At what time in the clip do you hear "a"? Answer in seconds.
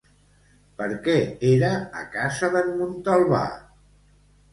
1.99-2.05